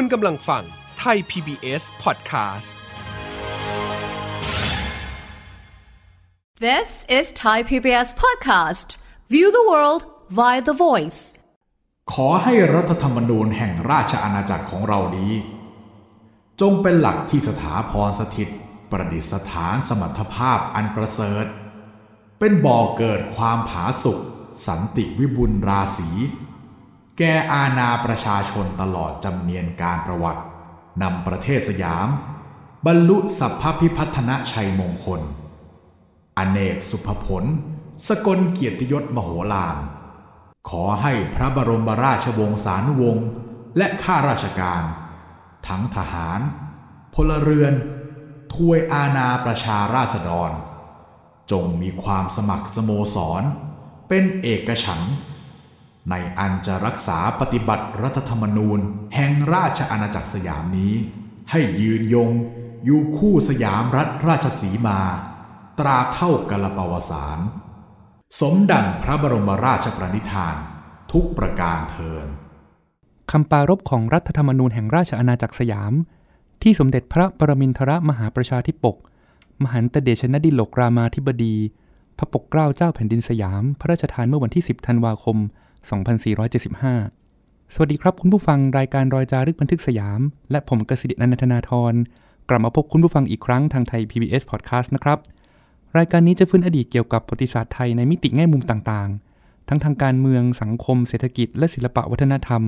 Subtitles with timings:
[0.00, 0.64] คุณกำลังฟัง
[0.98, 2.68] ไทย PBS Podcast
[6.66, 6.88] This
[7.18, 8.88] is Thai PBS Podcast.
[9.34, 10.02] View the world
[10.38, 11.20] via the voice.
[12.12, 15.32] ขอให้รัฐธรรมนูญแห่งราชอาณาจักรของเรานี้
[16.60, 18.48] จงเป็นหลักที่สถาพรสถิต
[18.90, 21.44] ประดิษฐานสมรรถภาพอันประเสริฐ
[22.38, 24.18] เป็นบ่อเกิดความผาสุก
[24.66, 26.10] สันติวิบุญราศี
[27.18, 30.42] แก่อาณาประชาชนตลอดจำเนียนการประวัติ
[31.02, 32.08] นำประเทศสยาม
[32.86, 35.20] บรรลุสัพพพิพัฒนชัยมงคล
[36.38, 37.44] อเนกสุภผล
[38.08, 39.76] สกลเกียรติยศมโหฬาร
[40.68, 43.26] ขอให้พระบรมราชวงศานุวงศ์
[43.76, 44.82] และข้าราชการ
[45.66, 46.40] ทั้งทหาร
[47.14, 47.74] พลเรือน
[48.54, 50.50] ทวยอาณาประชาราษฎร
[51.50, 53.42] จงมีความสมัครสโมสร
[54.08, 55.14] เป็นเอกฉันท์
[56.10, 58.78] ในอันจะรักษาปฏิบัติรัฐธรรมนูญ
[59.14, 60.94] แห่งราชอาณาจักรสยามนี้
[61.50, 62.30] ให้ยืนยง
[62.84, 65.00] อยู่คู่สยามรัฐราชสีมา
[65.78, 67.38] ตราเท่ากาลปวสาร
[68.40, 70.54] สมดังพระบรมราชประนิธาน
[71.12, 72.26] ทุกประการเทิน
[73.30, 75.92] คำปรารภของรัฐธรรมนูญแห่งราชอาณาจักรสยาม
[76.62, 78.96] ที่สมเด็จพระปรมินทรมหาประชาธิปก
[79.62, 81.56] มหันตเดชนดิลกรามาธิบดี
[82.18, 85.36] พระปกเกล้าเจ้าแผ่นดินสยาม พระราชทานเมื่อวันที่ 10 ธันวาคม
[85.86, 90.20] 2475 สวัสดีครับคุณผู้ฟังรายการรอยจารึกบันทึกสยาม
[90.50, 91.94] และผมกสิทธิ์นันทนาธร
[92.48, 95.18] กลับมาพบคุณผู้ฟังอีกครั้งทางไทย PBS Podcast นะครับ
[95.98, 102.62] รายการนี้จะฟื้นอดีตเกี่ยวกับประวัติศาสตร์ไทยในมิติแง่มุมต่างๆ ทั้งทางการเมืองสังคม เศรษฐกิจ และศิลปะวัฒนธรรม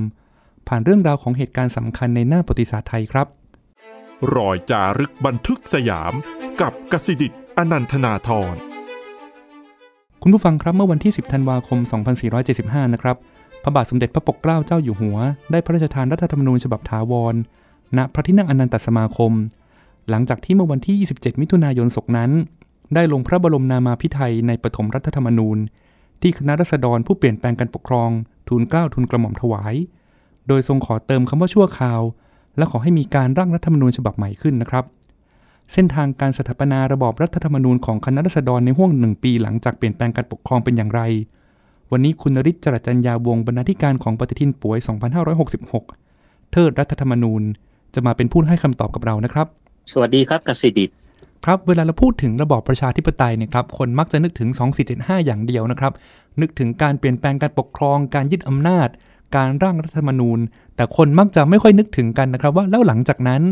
[0.69, 3.27] ผ่านเรื่องราวของเหตุการณ์สำคัญในหน้าประวัติศาสตร์ไทยครับ
[4.35, 6.13] รอยจารึกบันทึกสยาม
[6.61, 8.68] กับกสิดิตอนันทนาทร
[10.23, 11.79] คุณผู้ฟังครับเมื่อวันที่ 10 ธันวาคม
[12.37, 13.17] 2475 นะครับ
[13.63, 15.17] พระบาทสมเด็จพระปกเกล้าเจ้าอยู่หัว
[15.51, 17.35] ได้พระราชทานรัฐธรรมนูญฉบับถาวร
[17.97, 19.33] ณ พระที่นั่งอนันตสมาคม
[20.11, 22.31] หลังจากที่เมื่อวันที่ 27 มิถุนายนศกนั้น
[22.95, 25.59] ได้ลงพระบรมนามาพิไทยในปฐมรัฐธรรมนูญ
[26.23, 28.11] ที่คณะรัษฎรผู้เปลี่ยนแปลงการปกครอง
[28.49, 29.75] ทูลเกล้าทูลกระหม่อมถวาย
[30.49, 32.01] โดยทรงขอเติมคำว่าชั่วคราว
[32.57, 34.85] และขอให้มีการร่างรัฐธรรมนูญฉบับใหม่ขึ้นนะครับ
[35.73, 41.01] เส้นทางการสถาปนาระบอบรัฐธรรมนูญของคณะรัษฎรในห่วงหนึ่งปีหลังจากเปลี่ยนแปลงการปกครองเป็นอย่างไร
[41.93, 44.79] วันนี้คุณนริศจรัสจัญญาวงศ์บรรณาธิการของปฏิทินป่วย
[45.45, 47.43] 2566 เทิดรัฐธรรมนูญ
[47.95, 49.47] จะมาเป็นผู้ให้คำตอบกับเรานะครับ
[49.93, 50.91] สวัสดีครับกสิดิต
[51.45, 54.49] ครับเวลาเราพูดถึงระบอบประชาธิปไตยเนี่ยครับคนมักจะนึกถึง
[54.89, 55.93] 2475 อย่างเดียวนะครับ
[56.41, 58.89] นึกถึงการเปลี่ยนแปลงการปกครอง การยึดอำนาจ
[59.37, 60.39] การร่างรัฐธรรมนูญ
[60.77, 63.43] แต่คนมักจะไม่ค่อยนึกถึงกันนะครับว่าแล้วหลังจากนั้น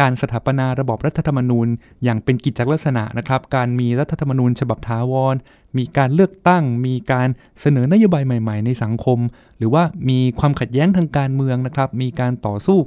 [0.00, 1.68] การสถาปนาระบบรัฐธรรมนูญ
[2.04, 5.34] อย่างเป็นกิจลักษณะนะครับ การมีรัฐธรรมนูญฉบับถาวร
[5.78, 7.28] มีการเลือกตั้ง มีการ
[7.60, 9.18] เสนอนโยบายใหม่ ๆ ในสังคม
[9.58, 12.78] หรือว่ามีความขัดแย้งทางการเมืองนะครับ มีการต่อสู้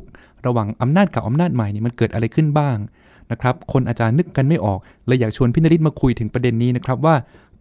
[0.46, 2.78] ระหว่างอำนาจกับอำนาจใหม่นี่มันเกิดอะไรขึ้นบ้าง
[3.32, 7.16] นะครับ คนอาจารย์นึกกันไม่ออกเลยอยากชวนพี่นริศมาคุยถึงประเด็นนี้นะครับว่า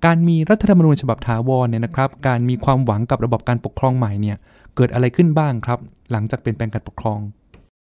[0.05, 4.37] การมีรัฐธรรมนูญฉบับถาวรเนี่ยนะครับ การมีความหวังกับระบบการปกครองใหม่เนี่ย
[4.77, 5.79] เกิดอะไรขึ้นบ้างครับ
[6.13, 7.21] หลังจากเปลี่ยนแปลงการปกครอง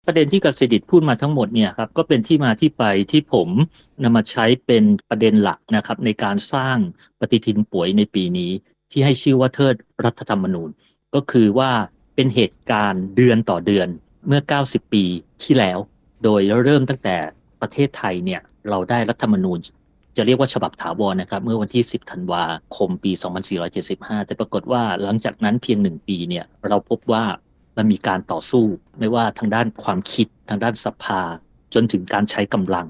[0.09, 3.49] ประเด็นที่กสิดิตพูดมาทั้งหมดเนี่ยครับก็เป็นที่มาที่ไปที่ผม
[4.03, 6.77] นำมาใช้เป็นประเด็นหลักนะครับในการสร้าง
[7.19, 8.51] ปฏิทินป่วยในปีนี้
[8.91, 9.75] ที่ให้ชื่อว่าเทิด
[10.05, 10.69] รัฐธรรมนูญ
[11.15, 11.71] ก็คือว่า
[12.15, 13.87] เป็นเหตุการณ์เดือนต่อเดือน
[14.27, 15.03] เมื่อ 90 ปี
[15.43, 15.77] ที่แล้ว
[16.23, 17.17] โดยเริ่มตั้งแต่
[17.61, 19.59] ประเทศไทยเนี่ยเราได้รัฐธรรมนูญ
[20.17, 22.43] จะเรียกว่าฉบับถาวรนะครับ เมื่อวันที่ 10 ธันวา
[22.75, 23.11] คมปี
[23.69, 27.23] 2475 แต่ปรากฏว่าหลังจากนั้นเพียงหนึ่งปีเนี่ยเราพบว่า
[27.77, 28.65] มันมีการต่อสู้
[28.99, 31.21] ไม่ว่าทางด้านความคิดทางด้านสภา
[31.73, 32.87] จนถึงการใช้กำลัง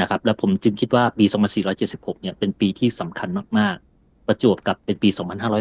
[0.00, 1.24] นะครับ และผมจึงคิดว่าปี
[1.72, 5.08] 2476 เนี่ยเป็นปีที่สำคัญมาก ๆ ประจวบกับเป็นปี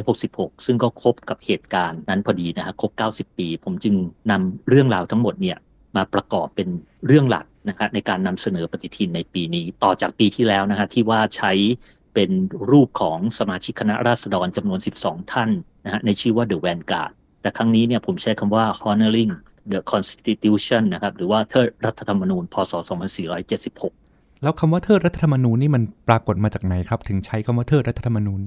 [0.08, 2.92] 2566 ซึ่งก็ครบกับเหตุการณ์นั้นพอดีนะฮะครบ
[3.32, 3.96] 90 ปี ผมจึง
[4.32, 5.58] นำเรื่องราวทั้งหมดเนี่ย
[5.96, 6.70] มาประกอบเป็น
[7.08, 11.52] เรื่องหลักนะครับในการนำเสนอปฏิทินในปีนี้ ต่อจากปีที่แล้วนะฮะที่ว่าใช้
[12.14, 12.32] เป็น
[12.72, 15.50] รูปของสมาชิกคณะราษฎรจำนวน 12 ท่าน
[15.86, 19.32] นะฮะในชื่อว่า The Vanguard แต่ครั้งนี้เนี่ยผมใช้คำว่า honoring
[19.72, 22.74] the constitution นะครับ หรือว่าเทิดรัฐธรรมนูญ พศ
[23.78, 28.42] 2476 แล้วคำว่าเทิดรัฐธรรมนูญนี่มันปรากฏมาจากไหนครับ ถึงใช้คำว่าเทิดรัฐธรรมนูญ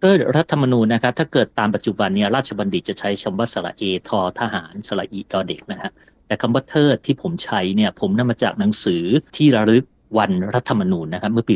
[0.00, 5.90] เทิดรัฐธรรมนูญนะครับ ถ้าเกิดตามปัจจุบันเนี่ยราชบัณฑิตจะใช้คำว่าสระเอทอทหารสระอีดอเด็กนะฮะ
[6.26, 9.02] แต่คำว่าเทิดที่ผมใช้เนี่ยผมนำมาจากหนังสือ
[9.36, 9.84] ที่ระลึก
[10.18, 11.54] วันรัฐธรรมนูญนะครับ เมื่อปี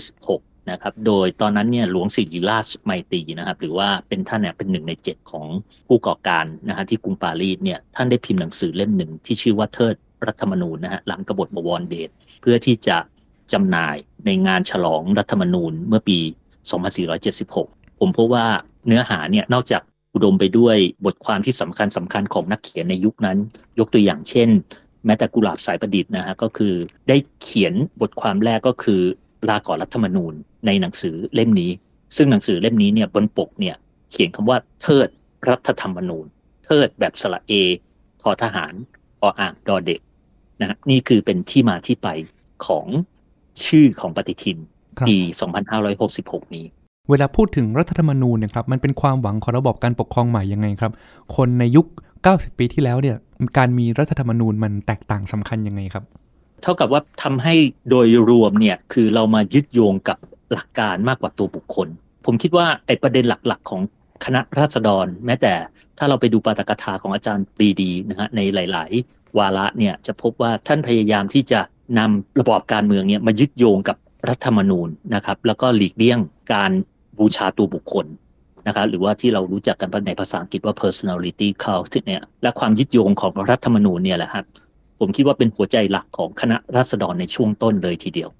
[0.00, 5.46] 2476 นะครับ โดยตอนนั้นเนี่ยหลวงศิริราชไมตรีนะครับ หรือว่าเป็นท่านเนี่ยเป็นหนึ่งในเจ็ดของ
[5.88, 9.94] ผู้ก่อการนะฮะที่กรุงปารีสเนี่ยท่านได้พิมพ์หนังสือเล่มหนึ่งที่ชื่อว่าเทิด
[10.26, 12.10] รัฐธรรมนูญนะฮะหลังกบฏบวรเดช
[12.42, 12.96] เพื่อที่จะ
[13.52, 16.18] จำหน่ายในงานฉลองรัฐธรรมนูญเมื่อปี
[16.88, 18.46] 2476 ผมพบว่า
[18.86, 19.82] เนื้อหาเนี่ยนอกจาก
[20.14, 20.76] อุดมไปด้วย
[21.06, 23.38] บทความที่สำคัญสำคัญของนักเขียนในยุคนั้น
[23.78, 24.48] ยกตัวอย่างเช่น
[25.06, 26.74] แม้แต่กุหลาบสายประดิษฐ์นะฮะก็คือ
[27.08, 29.02] ได้เขียนบทความแรกก็คือ
[29.48, 30.34] ลาก่อนรัฐธรรมนูญ
[30.66, 31.70] ในหนังสือเล่มนี้
[32.16, 33.76] ซึ่งหนังสือเล่มนี้เนี่ยบนปกเนี่ย
[34.10, 35.08] เขียนคำว่าเทิด
[35.48, 36.26] รัฐธรรมนูญ
[36.66, 37.52] เทิดแบบสระเอ
[38.22, 38.74] ทอทหาร
[39.22, 40.00] ออ่างดอเด็ก
[40.60, 42.08] นะนี่คือเป็นที่มาที่ไป
[42.66, 42.86] ของ
[43.66, 44.58] ชื่อของปฏิทิน
[44.98, 45.16] ครับปี
[45.86, 46.66] 2566 นี้
[47.10, 50.92] เวลาพูดถึงรัฐธรรมนูญเนะครับมันเป็นความหวังของระบอบการปกครองใหม่ยังไงครับ
[51.36, 51.86] คนในยุค
[52.22, 53.16] 90 ปีที่แล้วเนี่ย
[53.58, 56.04] การมีรัฐธรรมนูญมันแตกต่างสำคัญยังไงครับ
[56.62, 57.54] เท่ากับว่าทำให้
[57.90, 60.18] โดยรวมเนี่ยคือเรามายึดโยงกับ
[60.52, 61.88] หลักการมากกว่าตัวบุคคล
[62.26, 63.82] ผมคิดว่าไอ้ประเด็นหลักๆของ
[64.24, 65.54] คณะราษฎร แม้แต่
[65.98, 71.60] ถ้าเราไปดูปาฐกถาของอาจารย์ปรีดีนะฮะในหลาย ๆ วาระเนี่ยจะพบว่าท่านพยายามที่จะ
[71.98, 73.96] นำระบอบการเมืองเนี่ยมายึดโยงกับ
[74.28, 76.18] รัฐธรรมนูญนะครับแล้วก็หลีกเลี่ยง
[76.54, 76.70] การ
[77.18, 78.06] บูชาตัวบุคคล
[78.66, 84.44] นะครับหรือว่าที่เรารู้จักกันในภาษาอังกฤษว่า personality cult เนี่ยและความยึดโยงของรัฐธรรมนูญเนี่ยแหละครับ
[85.00, 88.30] ผมคิดว่าเป็นหัวใจหลักของคณะราษฎรในช่วงต้นเลยทีเดียว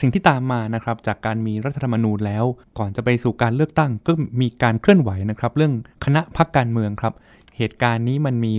[0.00, 2.44] สิ่งที่ตามมานะครับจากการมีรัฐธรรมนูญแล้ว
[2.78, 5.72] ก่อนจะไปสู่การเลือกตั้งก็มีการเคลื่อนไหวนะครับ เรื่อง
[6.04, 7.14] คณะพักการเมืองครับ
[7.56, 8.52] เหตุการณ์นี้มันมี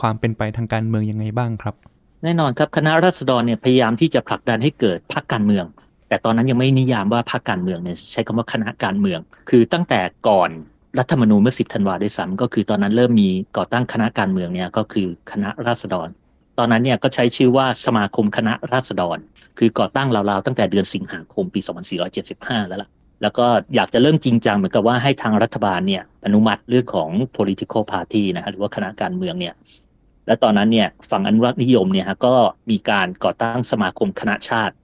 [0.00, 1.74] ความเป็นไปทางการเมืองยังไงบ้างครับ
[2.22, 5.64] แน่นอนครับคณะราษฎรเนี่ยพยายามที่จะผลักดันให้เกิดพรรคการเมือง
[6.08, 9.20] แต่ตอนนั้นยังไม่นิยามว่าพรรคการเมืองเนี่ยใช้คำว่าคณะการเมือง
[9.50, 10.50] คือตั้งแต่ก่อน
[10.98, 16.08] รัฐธรรมนูญเมื่อ 10 ธันวาด้วยซ้ำก็คือตอนนั้นเริ่มมีก่อตั้งคณะการเมืองเนี่ยก็คือคณะราษฎร
[16.58, 19.18] ตอนนั้นเนี่ยก็ใช้ชื่อว่าสมาคมคณะราษฎร
[19.58, 21.60] คือก่อตั้งราวๆตั้งแต่เดือนสิงหาคมปี
[22.14, 22.88] 2475 แล้วล่ะ
[23.22, 29.54] แล้วก็อยากจะเริ่มจริงจังเหมือนกับว่าให้ทางรัฐบาลเนี่ยอนุมัติเรื่องของ political party นะฮะหรือว่าคณะการเมืองเนี่ย
[30.26, 32.34] และตอนนั้นเนี่ยฝั่งอนุรักษ์นิยมเนี่ยฮะก็
[32.70, 34.74] มีการก่อตั้งสมาคมคณะชาติ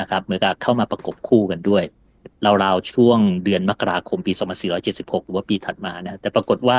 [0.00, 1.84] นะครับเหมือนกับเข้ามาประกบคู่กันด้วย
[2.64, 4.32] ราวๆช่วงเดือนมกราคมปี
[4.78, 6.78] 2476 หรือว่าปีถัดมานะแต่ปรากฏว่า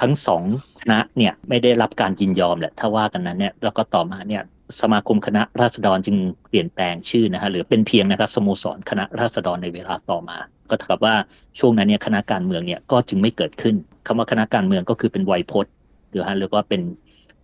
[0.00, 0.42] ทั้งสอง
[0.80, 4.42] คณะเนี่ยไม่ได้รับการยินยอมแหละถ้าว่ากันนั้นเนี่ยแล้วก็ต่อมาเนี่ย
[4.80, 6.16] สมาคมคณะราษฎรจึง
[6.48, 10.36] เปลี่ยนแปลงชื่อนะฮะหรือเป็นเพียงนะครับสโมสรคณะราษฎรในเวลาต่อมา
[10.70, 11.14] ก็เท่ากับว่า
[11.58, 13.74] ช่วงนั้นเนี่ยคณะการเมืองเนี่ยก็จึงไม่เกิดขึ้น
[14.06, 15.72] คำว่าคณะการเมืองก็คือเป็นไวยพจน์
[16.10, 16.82] หรือฮะเรียกว่าเป็น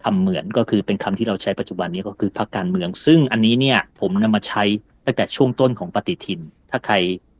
[0.04, 4.62] คำเหมือนก็คือเป็นคำที่เราใช้ปัจจุบันนี้ก็คือพรรคการเมือง ซึ่งอันนี้เนี่ยผมนำมาใช้
[5.06, 6.94] ตั้งแต่ช่วงต้นของปฏิทิน ถ้าใคร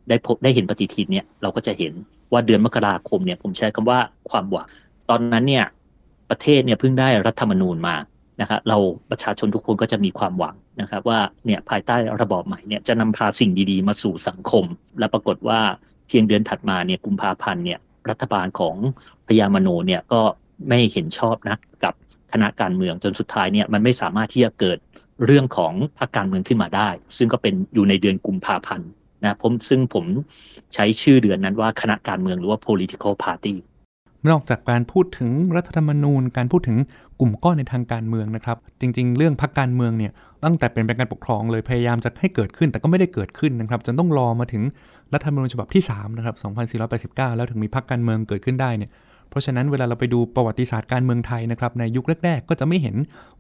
[0.08, 1.92] ได้พบได้เห็นปฏิทินเนี่ยเราก็จะเห็น
[2.32, 3.98] ว่าเดือนมกราคมเนี่ยผมใช้คำว่า
[4.30, 4.66] ความหวัง
[5.10, 5.64] ตอนนั้นเนี่ย
[6.30, 7.96] ประเทศเนี่ยเพิ่งได้รัฐธรรมนูญมา
[8.40, 8.78] นะครับเรา
[9.10, 14.64] ประชาชนทุกคนก็จะมีความหวังนะครับ ว่าเนี่ยภายใต้ระบอบใหม่เนี่ยจะนำพาสิ่งดีๆ มาสู่สังคม
[14.98, 15.60] และปรากฏว่า
[16.08, 17.78] เพียงเดือนถัดมาเนี่ยกุมภาพันธ์เนี่ย
[18.10, 18.76] รัฐบาลของ
[19.26, 20.20] พญามโนเนี่ยก็
[20.68, 21.94] ไม่เห็นชอบนะกับ
[22.32, 24.78] คณะการเมืองจนสุดท้ายเนี่ยมันไม่สามารถที่จะเกิด
[25.26, 28.88] เรื่องของพรรคการเมืองขึ้นมาได้ ซึ่งก็เป็นอยู่ในเดือนกุมภาพันธ์
[29.22, 30.04] นะผมซึ่งผม
[30.74, 33.54] ใช้ชื่อเดือนนั้นว่าคณะการเมืองหรือว่า political party
[34.28, 36.78] นอกจากการพูดถึงรัฐธรรมนูญ การพูดถึง
[37.20, 40.12] กลุ่มก้อนในทางการเมืองนะครับ จริง ๆ เรื่องพรรคการเมืองเนี่ย
[40.44, 44.62] ตั้งแต่เป็นการปกครองเลยพยายามจะให้เกิดขึ้น แต่ก็ไม่ได้เกิดขึ้นนะครับจนต้องรอมาถึง
[45.14, 46.36] รัฐธรรมนูญฉบับที่3นะครับ
[47.12, 48.90] 2489 แล้วถึงมีพรรคการเมืองเกิดขึ้นได้เนี่ย
[49.30, 52.96] เพราะฉะนั้นเวลาเราไปดูประวัติศาสตร์การเมืองไทยนะครับในยุคแรก ๆ ก็จะไม่เห็น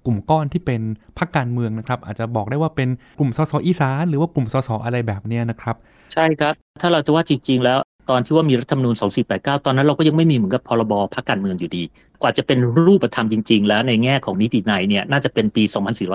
[0.06, 0.80] กลุ่มก้อนที่เป็น
[1.18, 2.88] พรรคการเมืองนะครับ อาจจะบอกได้ว่าเป็น
[3.18, 5.76] กลุ่มสสอีสานหรือว่ากลุ่มสสอะไรแบบเนี้ยนะครับ
[6.12, 7.78] ใช่ครับ ถ้าเราจะว่าจริง ๆ แล้ว
[8.10, 8.94] ตอนที่ว่ามีรัฐธรรมนูญ
[9.30, 11.84] 2489 ตอนนั้นเราก็ยังไม่มีเหมือนกับพรบพรรคการเมืองอยู่ดี
[12.22, 15.62] กว่าจะเป็นรูปธรรมจริง ๆ แล้วในแง่ของนิตินัยเนี่ยน่าจะเป็นปี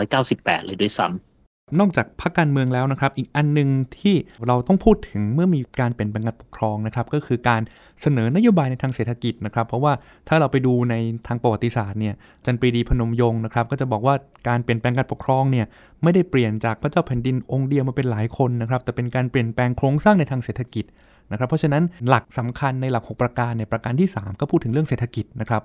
[0.08, 1.32] 2498 เลยด้วยซ้ำ
[1.80, 4.16] นอกจากพรรคการเมืองแล้วนะครับ อีกอันหนึ่งที่
[4.48, 7.62] เราต้องพูดถึงเมื่อมีการเปลี่ยนแปลงการปกครองนะครับ ก็คือการ
[8.02, 9.94] เสนอนโยบายในทางเศรษฐกิจนะครับ เพราะว่า
[10.28, 10.96] ถ้าเราไปดูใน
[11.28, 12.16] ทางประวัติศาสตร์เนี่ย
[12.46, 14.16] จารย์ปรีดีพนมยงค์นะครับ ก็จะบอกว่า
[14.48, 15.66] การเปลี่ยนแปลงการปกครองเนี่ย
[16.04, 20.86] ไม่ได้เปลี่ยนจากพระเจ้าแผ่นดินองค์เดียวมาเป็นหลายคนนะครับ แต่เป็นการเปลี่ยนแปลงโครงสร้างในทางเศรษฐกิจ
[21.32, 25.62] นะครับเพราะฉะนั้นหลักสำคัญในหลัก 6 ประการเนี่ยประการที่ 3 ก็พูดถึงเรื่องเศรษฐกิจนะครับ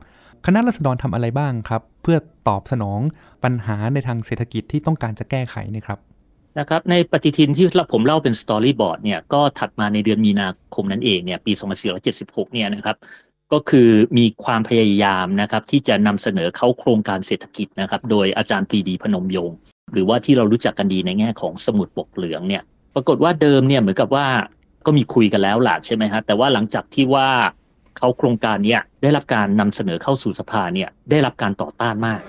[0.47, 3.01] คณะราษฎรทำอะไรบ้างครับ เพื่อตอบสนอง
[3.45, 5.99] ปัญหาในทางเศรษฐกิจที่ต้องการจะแก้ไขนี่ครับ
[6.59, 11.53] นะครับในปฏิทินที่ผมเล่าเป็น storyboard เนี่ยก็ถัดมาในเดือนมีนาคมนั้นเองเนี่ยปี
[12.03, 12.97] 2476 เนี่ยนะครับ
[13.53, 19.57] ก็คือมีความพยายามนะครับที่จะนำเสนอเข้าโครงการเศรษฐกิจนะครับโดยอาจารย์ปรีดีพนมยงค์
[19.93, 22.63] หรือว่าที่เรารู้จักกันดีในแง่ของสมุดปกเหลืองเนี่ย
[22.95, 24.27] ปรากฏว่าเดิมเนี่ยเหมือนกับว่า
[24.87, 27.29] ก็มีคุยกันแล้วหละใช่ไหมฮะแต่ว่าหลังจากที่ว่า
[27.99, 32.21] เขาโครงการเนี้ยได้รับการนำเสนอเข้าสู่สภาเนี่ยได้รับการต่อต้านมาก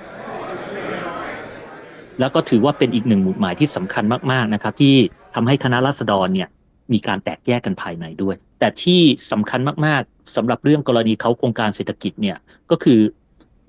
[2.20, 4.96] แล้วก็ถือว่าเป็นอีกหนึ่งหมุดหมายที่สำคัญมากๆนะครับที่
[5.36, 6.50] ทำให้คณะรัษฎรเนี่ย
[6.94, 12.38] มีการแตกแยกกันภายในด้วย แต่ที่สำคัญมากๆสำหรับเรื่องกรณีเขาโครงการเศรษฐกิจเนี่ย
[12.72, 13.00] ก็คือ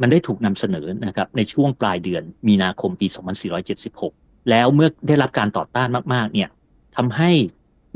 [0.01, 3.07] มันได้ถูกนำเสนอนะครับในช่วงปลายเดือนมีนาคมปี
[3.79, 6.49] 2476 แล้วเมื่อได้รับการต่อต้านมากๆเนี่ย
[6.97, 7.31] ทำให้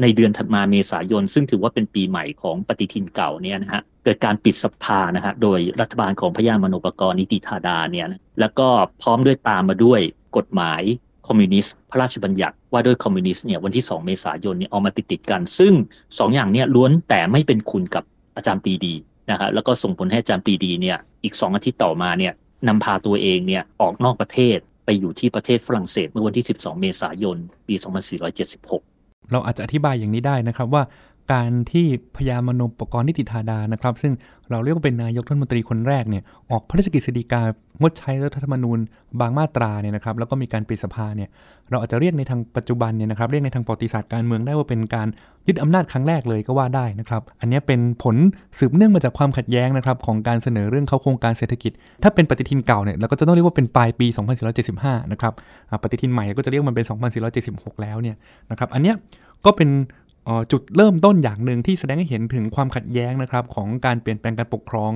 [0.02, 8.68] ในเดือนถัดมาเมษายน ซึ่งถือว่าเป็นปีใหม่ของปฏิทินเก่าเนี่ยนะฮะเกิดการปิดสภานะฮะโดยรัฐบาลของพระยามโนปกรณ์นิติธาดาเนี่ยนะแล้วก็
[9.02, 10.00] พร้อมด้วยตามมาด้วย
[10.36, 10.82] กฎหมาย
[11.26, 15.72] คอมมิวนิสต์พระราชบัญญัติว่าด้วยคอมมิวนิสต์เนี่ยวันที่ 2 เมษายนเนี่ยเอามาติดติดกัน ซึ่ง
[16.04, 18.04] 2 อย่างเนี่ยล้วนแต่ไม่เป็นคุณกับ
[18.36, 18.94] อาจารย์ปรีดี
[19.30, 22.32] นะฮะแล้วก็ส่งผลให้อาจารย์ปรีดีเนี่ยอีก 2 อาทิตย์ต่อมาเนี่ย
[22.68, 27.36] นำพาตัวเองเนี่ยออกนอกประเทศไปอยู่ที่ประเทศฝรั่งเศสเมื่อวันที่ 12 เมษายน
[27.68, 28.91] ปี 2476
[29.30, 30.82] เราอาจจะอธิบายอย่างนี้ได้นะครับว่า
[31.32, 31.86] การที่
[32.16, 34.12] พระยามโนปกรณ์นิติธาดานะครับ ซึ่ง
[34.50, 37.42] เราเรียกว่าเป็นนายกรัฐมนตรีคนแรกเนี่ยออกพระราชกฤษฎีกา
[37.80, 38.78] งดใช้รัฐธรรมนูญ
[39.20, 41.28] บางมาตราเนี่ยนะครับแล้วก็มีการปิดสภาเนี่ย
[41.70, 45.08] เราอาจจะเรียกในทางปัจจุบันเนี่ยนะครับเรียกในทางประวัติศาสตร์การเมืองได้ว่าเป็นการ
[45.46, 48.16] ยึดอำนาจครั้งแรกเลยก็ว่าได้นะครับอันนี้เป็นผล
[48.58, 54.06] สืบเนื่องมาจากความขัดแย้งนะครับของการเสนอเรื่องเข้าโครงการเศรษฐกิจ ถ้าเป็นปฏิทินเก่าเนี่ยเราก็จะต้องเรียกว่าเป็นปลายปี
[54.60, 55.32] 2475 นะครับ
[55.70, 56.86] อ่าปฏิทินใหม่ก็จะเรียกมันเป็น
[57.38, 58.16] 2476 แล้วเนี่ย
[58.50, 58.96] นะครับอันเนี้ย
[59.44, 60.01] ก็เป็นเอ่อ
[60.52, 64.92] จุดเริ่มต้นอย่างหนึ่งที่แสดงให้เห็นถึงความขัดแย้งนะครับของการเปลี่ยนแปลงการปกครอง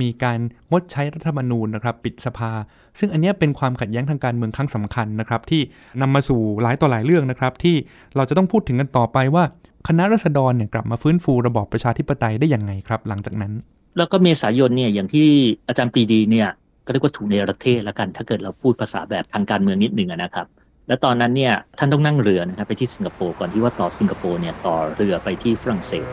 [0.00, 0.38] มีการ
[0.70, 2.52] งดใช้รัฐธรรมนูญนะครับปิดสภา
[2.98, 5.62] ซึ่งอันนี้เป็นความขัดแย้งทางการเมืองครั้งสำคัญนะครับที่
[6.00, 7.76] นำมาสู่หลายต่อหลายเรื่องนะครับที่
[8.16, 9.44] เราจะต้องพูดถึงกันต่อไปว่า
[9.88, 13.52] คณะรัษฎรเนี่ยกลับมาฟื้นฟูระบอบประชาธิปไตยได้อยังไงครับหลังจากนั้น
[13.96, 15.28] แล้วก็เมษายนเนี่ยอย่างที่
[15.68, 16.48] อาจารย์ปรีดีเนี่ย
[16.84, 20.46] ก็เรียกว่าถูกเนรเทศล้วกัน ถ้าเกิดเราพูดภาษาแบบทางการเมืองนิดหนึ่งนะครับ
[20.90, 26.06] แล้วตอนนั้นเนี่ยท่านต้องนั่งเรือนะครับไปที่สิงคโปร์ก่อนที่ว่าต่อสิงคโปร์เนี่ยต่อเรือไปที่ฝรั่งเศส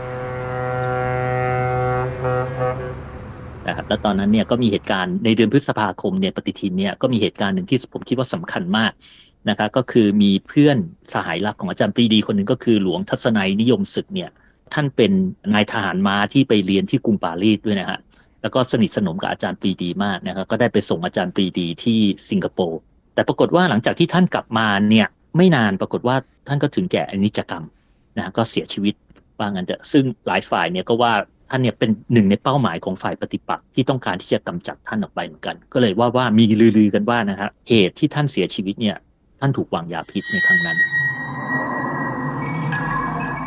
[3.68, 8.92] นะครับแล้วตอนนั้นเนี่ยก็มีเหตุการณ์ในเดือนพฤษภาคมเนี่ยปฏิทินเนี่ยก็มีเหตุการณ์หนึ่งที่ผมคิดว่าสำคัญมาก
[9.50, 10.78] นะครับก็คือมีเพื่อน
[11.14, 14.30] สหายรักของอาจารย์ปรีดีคนหนึ่งก็คือหลวงทัศนัยนิยมศึกเนี่ย
[14.74, 15.12] ท่านเป็น
[15.54, 18.00] นายทหารม้าที่ไปเรียนที่กรุงปารีสด้วยนะฮะ
[18.42, 22.80] แล้วก็สนิทสนมกับอาจารย์ปรีดีมากนะครับก็ได้ไปส่งอาจารย์ปรีดีที่สิงคโปร์
[23.18, 25.08] แต่ปรากฏว่าหลังจากที่ท่านกลับมาเนี่ย
[25.38, 26.16] ไม่นานปรากฏว่า
[26.48, 27.64] ท่านก็ถึงแก่อนิจกรรม
[28.18, 28.96] นะก็เสียชีวิต
[29.40, 31.14] ว่างั้นเถอะซึ่งหลายฝ่ายเนี่ยก็ว่า
[31.50, 36.44] ท่านเนี่ยเป็นหนึ่งในเป้าหมายของฝ่ายปฏิปักษ์ที่ต้องการที่จะกำจัดท่านออกไปเหมือนกัน ก็เลยว่าว่ามี
[36.78, 38.96] ลือๆกันว่านะฮะเหตุที่ท่านเสียชีวิตเนี่ย
[39.40, 40.78] ท่านถูกวางยาพิษในครั้งนั้น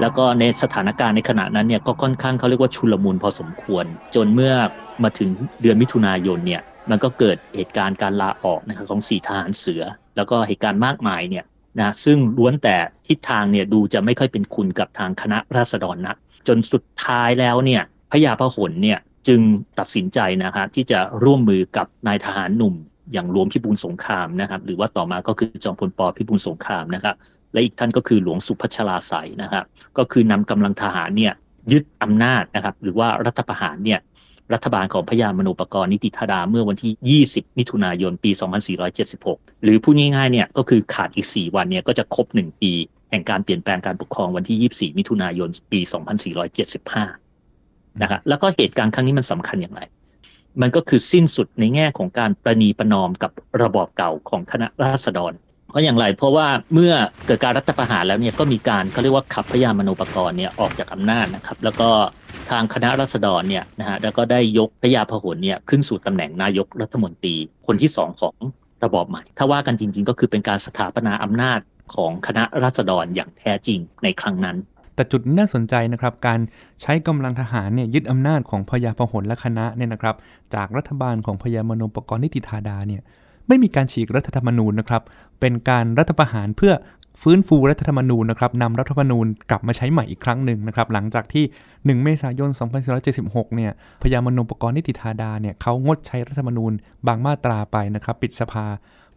[0.01, 3.85] แล้วก็ในสถานการณ์ในขณะนั้นเนี่ยก็ค่อนข้างเขาเรียกว่าชุลมุนพอสมควร
[4.15, 4.55] จนเมื่อ
[5.03, 5.31] มาถึง
[5.63, 9.83] เดือนมิถุนายนเนี่ย มันก็เกิดเหตุการณ์การลาออกนะครับของสี่ทหารเสือ
[10.17, 11.45] แล้วก็เหตุการณ์มากมายเนี่ย
[11.79, 12.77] นะซึ่งล้วนแต่
[13.09, 16.17] ทิศทางเนี่ยดูจะไม่ค่อยเป็นคุณกับทางคณะราษฎรนัก
[16.49, 19.41] จนสุดท้ายแล้วเนี่ยพระยาพหลเนี่ยจึง
[19.79, 22.75] ตัดสินใจนะฮะที่จะร่วมมือกับนายทหารหนุ่ม
[23.13, 27.15] อย่างหลวงพิบูลสงครามนะครับหรือว่าต่อมาก็คือจอมพลปพิบูลสงครามนะครับ
[27.53, 29.65] และอีกท่านก็คือหลวงสุพัชราไสยนะครับ
[29.99, 31.33] ก็คือนำกำลังทหารเนี่ย
[31.73, 33.99] ยึดอำนาจนะครับหรือว่ารัฐประหารเนี่ย
[34.55, 38.31] รัฐบาลของพระยามโนปกรณ์นิติธาดาเมื่อวันที่ 20 มิถุนายน ปี
[38.97, 42.73] 2476 หรือพูดง่ายๆเนี่ยก็คือขาดอีก 4 วันเนี่ยก็จะครบ 1 ปี
[43.11, 45.81] แห่งการเปลี่ยนแปลงการปกครองวันที่ 24 มิถุนายน ปี
[47.11, 49.81] 2475 นะครับแล้วก็เหตุการณ์ครั้งนี้มันสำคัญอย่างไร
[50.61, 55.33] มันก็คือสิ้นสุดในแง่ของการประนีประนอมกับระบอบเก่าของคณะราษฎร
[55.71, 56.93] เพราะอย่างไรเพราะว่าเมื่อ
[57.27, 61.89] เกิดการรัฐประหารแล้วเนี่ยก็มีการเขาเรียกว่าขับพระยามโนปกรณ์เนี่ยออกจากอำนาจนะครับ แล้วก็
[62.51, 67.35] ทางคณะรัษฎรเนี่ยนะฮะแล้วก็ได้ยกพระยาพหลเนี่ยขึ้นสู่ตำแหน่งนายกรัฐมนตรี
[67.67, 68.35] คนที่สองของ
[68.85, 71.61] ระบอบใหม่ ถ้าว่ากันจริง ๆ ก็คือเป็นการสถาปนาอำนาจ
[71.95, 74.57] ของคณะรัษฎรอย่างแท้จริงในครั้งนั้น
[74.95, 76.41] แต่จุดน่าสนใจนะครับ การ
[76.83, 80.17] ใช้กำลังทหารเนี่ยยึดอำนาจของพญาพหลและคณะเนี่ยนะครับ
[80.55, 83.03] จากรัฐบาลของพญามโนปกรณ์นิติธาดาเนี่ย
[83.51, 85.03] ไม่มีการฉีกรัฐธรรมนูญนะครับ
[85.41, 86.73] เป็นการรัฐประหารเพื่อ
[87.23, 91.45] ฟื้นฟูรัฐธรรมนูญนะครับนำรัฐธรรมนูญกลับมาใช้ใหม่อีกครั้งหนึ่งนะครับ หลังจากที่
[91.99, 92.51] 1 เมษายน
[93.03, 96.73] 2476 เนี่ย พยามนุปกรณ์นิติธาดาเนี่ยเขางดใช้รัฐธรรมนูญ
[97.07, 98.67] บางมาตราไปนะครับ ปิดสภา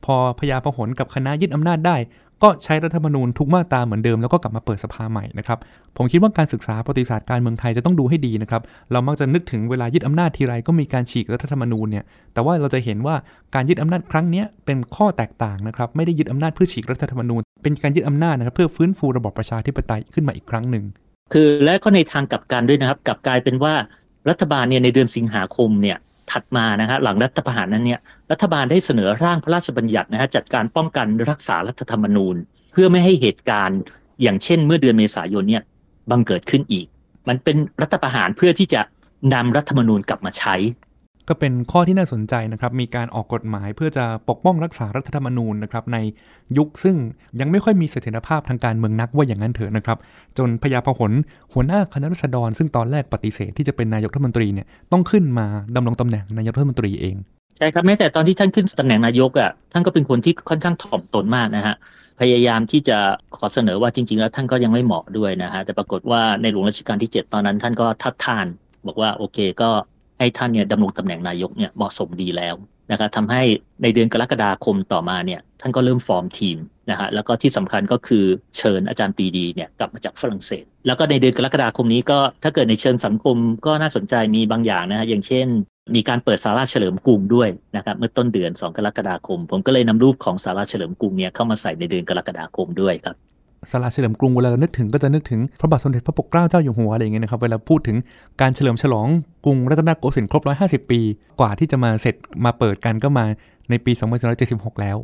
[0.05, 1.95] พอพญาพหลกับคณะยึดอำนาจได้
[2.43, 5.59] ก็ใช้รัฐธรรมนูญทุกมาตราเหมือนเดิมแล้วก็กลับมาเปิดสภาใหม่นะครับ
[5.97, 13.15] ผมคิดว่าการศึกษาประวัติศาสตร์การเมืองไทยจะต้องดูให้ดีนะครับ เรามักจะนึกถึงเวลายึดอำนาจทีไรก็มีการฉีกรัฐธรรมนูญเนี่ย แต่ว่าเราจะเห็นว่า
[13.55, 20.83] การยึดอำนาจครั้งนี้เป็นข้อแตกต่างนะครับ ไม่ได้ยึดอำนาจเพื่อฉีกรัฐธรรมนูญ เป็นการยึดอำนาจนะครับเพื่อฟื้นฟูระบอบประชาธิปไตยขึ้นมาอีกครั้งหนึ่ง
[21.33, 23.73] คือและก็ในทางกลับกันด้วยนะครับกลับกลายเป็นว่า
[24.29, 25.97] รัฐบาลเนี่ยในเดือนสิงหาคมเนี่ย
[26.33, 27.99] ถัดมานะฮะหลังรัฐประหารนั้นเนี่ย
[28.31, 32.35] รัฐบาลได้เสนอร่างพระราชบัญญัตินะฮะจัดการป้องกันรักษารัฐธรรมนูญ
[32.71, 33.79] เพื่อไม่ให้เหตุการณ์
[34.21, 35.63] อย่างเช่น เมื่อเดือนเมษายนเนี่ย
[36.11, 36.87] บังเกิดขึ้นอีก
[37.27, 38.81] มันเป็นรัฐประหารเพื่อที่จะ
[39.33, 40.55] นำรัฐธรรมนูญกลับมาใช้
[41.29, 45.97] ก็เป็นข้อที่น่าสนใจนะครับ มีการออกกฎหมายเพื่อจะปกป้องรักษารัฐธรรมนูญนะครับใน
[46.57, 46.95] ยุคซึ่ง
[47.39, 49.97] ยังไม่ค่อยมีเสถียรภาพทางการเมืองนักว่าอย่างนั้นเถอะนะครับ
[50.37, 51.11] จนพญาพหล
[51.53, 57.15] หัวหน้าคณะรัษฎร ซึ่งตอนแรกปฏิเสธที่จะเป็นนายกรัฐมนตรีเนี่ยต้องขึ้นมาดำรงตำแหน่งนายกรัฐมนตรีเอง
[57.57, 61.75] ใช่ครับแม้แต่ตอนที่ท่านขึ้นตำแหน่งนายกอะท่านก็เป็นคนที่ค่อนข้างถ่อมตนมากนะฮะ
[62.19, 62.97] พยายามที่จะ
[63.37, 68.45] ขอเสนอว่าจริง ๆ แล้วท่านก็ยังไม่เหมาะด้วยนะฮะแต่ปรากฏว่าในหลวงรัชกาลที่ 7 ตอนนั้นท่านก็ทัดทาน
[68.87, 69.69] บอกว่าโอเคก็
[70.19, 72.55] ให้ท่านเนี่ยดำรงตำแหน่งนายกเนี่ยเหมาะสมดีแล้ว
[72.91, 73.41] นะครับทำให้
[73.83, 76.57] ในเดือนกรกฎาคมต่อมาเนี่ยท่านก็เริ่มฟอร์มทีม
[76.89, 78.25] นะฮะแล้วก็ที่สำคัญก็คือ
[78.57, 85.47] เชิญอาจารย์ปีดีเนี่ยกลับมาจากฝรั่งเศส แล้วก็ในเดือนกรกฎาคมนี้ก็ถ้าเกิดในเชิงสังคมก็น่าสนใจมีบางอย่างนะฮะอย่างเช่น
[85.95, 93.15] มีการเปิดสาราเฉลิมกรุงด้วยนะครับเมื่อต้นเดือน 2 กรกฎาคม ผมก็เลยนำรูปของสาราเฉลิมกรุงเนี่ยเข้ามาใส่ในเดือนกรกฎาคมด้วยครับ
[93.71, 97.97] สลาเฉลิมกรุงเวลาเรานึกถึงก็จะนึกถึงพระบาทสมเด็จพระปกเกล้าเจ้าอยู่หัวอะไรอย่างเงี้ยนะครับเวลาพูดถึง
[98.41, 99.07] การเฉลิมฉลอง
[99.45, 100.43] กรุงรัตนโกสินทร์ครบ
[100.85, 100.99] 150 ปี
[101.39, 102.15] กว่าที่จะมาเสร็จ
[102.45, 103.25] มาเปิดกันก็มา
[103.69, 103.91] ในปี
[104.37, 104.97] 2476 แล้ว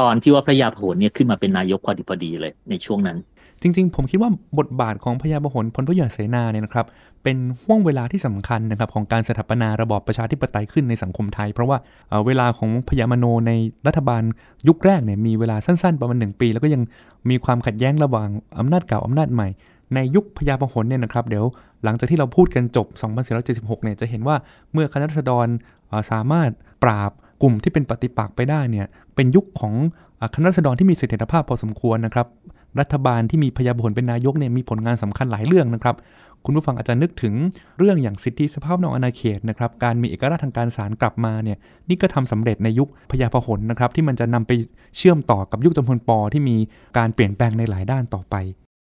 [0.00, 3.18] ตอนที่ว่าพระยาพหลเนี่ยขึ้นมาเป็นนายกพอดีพอดีเลยในช่วงนั้น
[3.62, 6.86] จริงๆ ผมคิดว่าบทบาทของพญาบหลพลทุยาเสนาเนี่ยนะครับ
[7.22, 13.52] เป็นห่วงเวลาที่สำคัญนะครับของการสถาปนาระบอบประชาธิปไตยขึ้นในสังคมไทย เพราะว่าเอ่อเวลาของพญามโนใน
[13.86, 14.22] รัฐบาล
[14.68, 16.82] ยุคแรกเนี่ยมีเวลาสั้นๆ ประมาณหนึ่งปี แล้วก็ยัง
[17.30, 19.48] มีความขัดแย้งระหว่างอำนาจเก่าอำนาจใหม่
[19.94, 21.44] ในยุคพญาบหลเนี่ยนะครับเดี๋ยว
[21.84, 22.86] หลังจากที่เราพูดกันจบ
[23.36, 24.36] 2476 เนี่ยจะเห็นว่า
[24.72, 25.46] เมื่อคณะรัษฎร
[25.88, 26.50] เอ่อสามารถ
[26.82, 27.10] ปราบ
[27.42, 29.74] กลุ่มที่เป็นปฏิปักษ์ไปได้เนี่ยเป็นยุคของ
[30.34, 32.26] คณะรัษฎรที่มีเสถียรภาพพอสมควรนะครับ
[32.80, 35.96] รัฐบาลที่มีพยาบลเป็นนายกเนี่ยมีผลงานสำคัญหลายเรื่องนะครับ
[36.44, 37.34] คุณผู้ฟังอาจจะนึกถึง
[37.78, 41.58] เรื่องอย่างสิทธิสภาพนอกอาณาเขตนะครับการมีเอกราชทางการศาลกลับมาเนี่ย
[41.88, 44.52] นี่ก็ทำสำเร็จในยุคพญาพหลนะครับที่มันจะนำไป
[44.96, 46.56] เชื่อมต่อกับยุคจอมพลปที่มี
[46.98, 48.36] การเปลี่ยนแปลงในหลายด้านต่อไป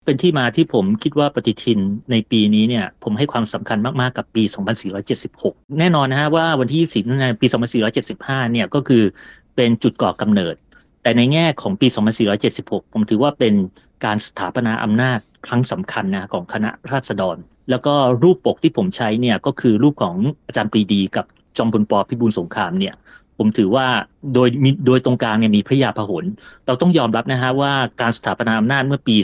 [0.05, 1.79] เป็นที่มาที่ผมคิดว่าปฏิทิน
[2.11, 4.43] ในปีนี้เนี่ยผมให้ความสำคัญมาก ๆ กับปี
[5.11, 7.47] 2476 แน่นอนนะฮะว่าวันที่20มิถุนายนปี
[7.99, 9.03] 2475 เนี่ยก็คือ
[9.55, 10.55] เป็นจุดก่อกำเนิด
[11.07, 11.87] แต่ในแง่ของปี
[12.41, 13.53] 2476 ผมถือว่าเป็น
[14.05, 17.37] การสถาปนาอำนาจครั้งสำคัญนะของคณะราษฎร
[17.69, 20.15] แล้วก็รูปปกที่ผมใช้เนี่ยก็คือรูปของ
[20.47, 21.25] อาจารย์ปรีดีกับ
[21.57, 21.93] จอมพล ป.
[22.09, 22.93] พิบูลสงครามเนี่ย
[23.37, 23.85] ผมถือว่า
[24.33, 26.25] โดยมีโดยตรงกลางเนี่ยมีพระยาพหล
[26.65, 29.15] เราต้องยอมรับนะฮะว่าการสถาปนาอำนาจเมื่อปี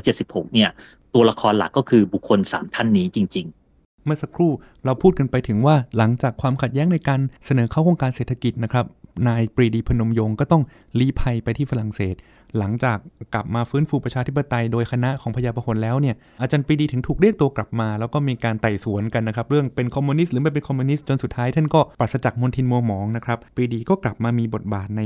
[0.00, 0.68] 2476 เนี่ย
[1.14, 4.52] ตัวละครหลักก็คือบุคคล 3 ท่านนี้จริง ๆ เมื่อสักครู่
[4.84, 8.84] เราพูดกันไปถึงว่าหลังจากความขัดแย้งในการเสนอเค้าโครงการเศรษฐกิจนะครับ
[9.28, 10.62] นายปรีดีพนมยงค์ก็ต้อง
[10.98, 12.14] ลี้ภัยไปที่ฝรั่งเศส
[12.58, 12.98] หลังจาก
[13.34, 25.02] กลับมาฟื้นฟูประชาธิปไตยโดยคณะของพระยาพหลแล้วเนี่ยอาจารย์ปรีดีถึงถูกเรียกตัวกลับมา แล้วก็มีการไต่สวนกันนะครับ เรื่องเป็นคอมมิวนิสต์หรือไม่เป็นคอมมิวนิสต์จนสุดท้ายท่านก็ปราศจากมลทินมัวหมองนะครับปรีดีก็กลับมามีบทบาทใน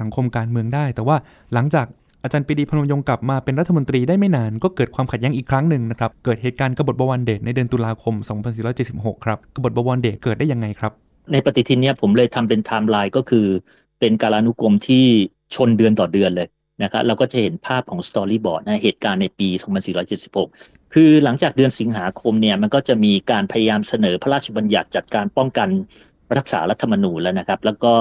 [0.00, 1.16] สังคมการเมืองได้ แต่ว่า
[1.54, 1.86] หลังจาก
[2.22, 8.14] อาจารย์ปรีดีพนมยงค์กลับมาเป็นรัฐมนตรีได้ไม่นานก็เกิดความขัดแย้งอีกครั้งหนึ่งนะครับ เกิดเหตุการณ์กบฏบวรเดชในเดือนตุลาคม
[8.70, 10.92] 2476 ครับ กบฏบวรเดชเกิดได้ยังไงครับ
[11.32, 13.46] ในปฏิทินเนี่ยผมเลยทำเป็นไทม์ไลน์ก็คือ
[14.00, 15.04] เป็นกาลานุกรมที่
[15.54, 16.48] ชนเดือนต่อเดือนเลย
[16.82, 19.48] นะครับเราก็จะเห็นภาพของ storyboard นะเหตุการณ์ในปี
[20.20, 25.68] 2476 คือหลังจากเดือนสิงหาคมเนี่ยมันก็จะมีการพยายามเสนอพระราชบัญญัติจัดการป้องกัน
[26.38, 27.94] รักษารัฐธรรมนูญแล้วนะครับ แล้วก็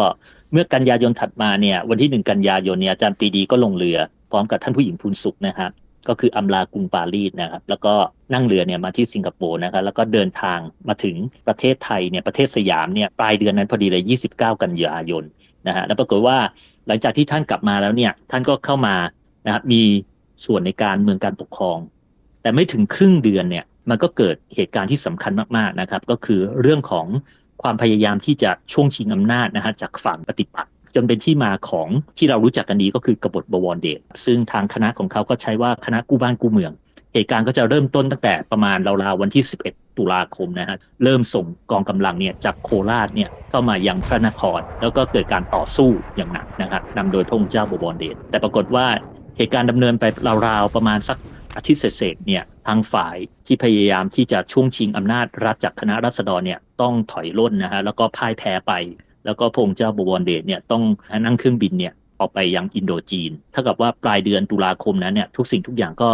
[0.52, 3.98] เมื่อกันยายนถัดมาเนี่ยวันที่ 1 กันยายนเนี่ยอาจารย์ปรีดีก็ลงเรือ
[4.32, 5.72] พร้อมกับท่านผู้หญิงพูนสุขนะครับ
[6.10, 7.94] ก็คืออำลากรุงปารีสนะครับแล้วก็
[8.34, 11.16] นั่งเรือเนี่ยมาที่สิงคโปร์นะครับแล้วก็เดินทางมาถึง
[11.48, 15.24] ประเทศไทยเนี่ยประเทศสยามเนี่ยปลายเดือนนั้นพอดีเลย 29 กันยายน
[15.68, 16.38] นะฮะแล้วปรากฏว่า
[16.88, 18.96] หลังจากที่ท่านกลับมาแล้วเนี่ยท่านก็เข้ามา
[19.46, 19.84] นะครับมี
[20.46, 21.78] ส่วนในการเมืองการปกครอง
[22.42, 27.06] แต่ไม่ถึงครึ่งเดือนเนี่ยมันก็เกิดเหตุการณ์ที่สำคัญมากๆนะครับ ก็คือเรื่องของ
[27.62, 36.72] ความพยายามที่จะช่วงชิงอำนาจนะฮะจากฝั่งปฏิปักษ จนเป็นที่มาของที่เรารู้จักกันดีก็คือกบฏบวรเดชซึ่งทางคณะของเขาก็ใช้ว่าคณะกู้บ้านกู้เมือง
[37.14, 48.86] เหตุการณ์ก็จะเริ่มต้นตั้งแต่ประมาณราวๆวันที่ 11 ตุลาคมนะฮะเริ่มส่งกองกำลังเนี่ยจากโคราชเนี่ยเข้ามายังพระนคร แล้วก็เกิดการต่อสู้อย่างหนักนะครับนำโดยพระองค์เจ้าบวรเดชแต่ปรากฏว่า
[49.38, 50.04] เหตุการณ์ดำเนินไป
[50.48, 51.18] ราวๆประมาณสัก
[51.56, 53.16] อาทิตย์เศษๆเนี่ยทางฝ่าย
[53.48, 58.72] ที่พยายามที่จะช่วงชิงอำนาจรัฐจากคณะรัษฎรเนี่ยต้องถอยร่นนะฮะแล้วก็พ่ายแพ้ไป
[59.28, 60.84] แล้วก็พงเจ้าบวรเดชเนี่ยต้อง
[61.26, 66.10] นั่งเครื่องบินเนี่ยออกไปยังอินโดจีนเท่ากับว่าปลายเดือนตุลาคมนั้นเนี่ยทุกสิ่งทุกอย่างก็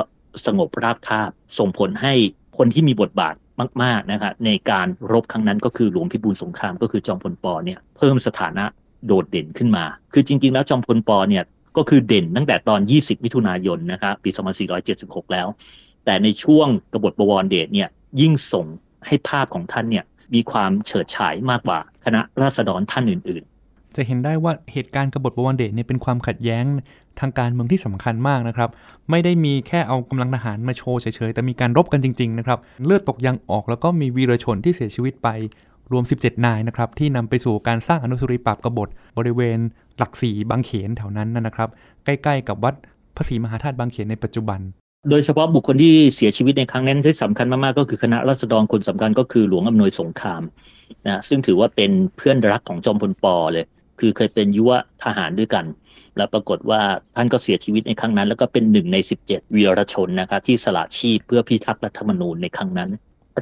[0.45, 2.13] สงบราบคาบ ส่งผลให้
[2.58, 3.36] คนที่มีบทบาท
[3.84, 8.65] มากๆนะครับในการรบครั้งนั้นก็คือหลวงพิบูลสงครามก็คือจอมพลปอเนี่ยเพิ่มสถานะ
[9.06, 11.43] โดดเด่นขึ้นมา คือจริง ๆ แล้วจอมพลปอเนี่ย
[11.78, 14.30] ก็คือเด่นตั้งแต่ตอน 20 มิถุนายนนะครับปี
[14.82, 15.47] 2476 แล้ว
[16.06, 17.89] แต่ในช่วงกบฏบวรเดชเนี่ย
[18.21, 18.65] ยิ่งส่ง
[19.07, 26.65] ให้ภาพของท่านเนี่ยมีความเฉิดฉายมากกว่าคณะราษฎรท่านอื่น ๆ จะเห็นได้ว่าเหตุการณ์กบฏบวรเดชเนี่ยเป็นความขัดแย้ง
[27.19, 28.69] ทางการเมืองที่สำคัญมากนะครับ
[29.09, 35.29] ไม่ได้มีแค่เอากำลังทหารมาโชว์เฉยๆ แต่มีการรบกันจริง ๆ นะครับ เลือดตกยางออกแล้วก็มีวีรชนที่เสียชีวิตไป
[35.91, 39.59] รวม 17 นายนะครับ ที่นำไปสู่การสร้างอนุสรีปราบกบฏบริเวณ
[39.97, 41.69] หลักสีบางเขนแถวนั้นนะครับ
[42.05, 42.75] ใกล้ ๆ กับวัด
[43.15, 44.59] พระศรีมหาธาตุบางเขนในปัจจุบัน
[45.09, 50.41] โดยเฉพาะบุคคลที่เสียชีวิตในครั้งนั้นที่สำคัญมากๆก็คือคณะราษฎรคนสำคัญก็คือหลวงอำนวยสงคราม
[51.07, 53.65] นะซึ่งถือว่าเป็นเพื่อนรักของจอมพลปอเลย
[53.99, 54.71] คือเคยเป็นยุว
[55.03, 55.65] ทหารด้วยกัน
[56.17, 56.81] แล้วปรากฏว่า
[57.15, 62.89] ท่านก็เสียชีวิตในครั้งนั้น แล้วก็เป็นหนึ่งใน 17 วีรชนนะครับที่สละชีพเพื่อพิทักษ์รัฐธรรมนูญในครั้งนั้น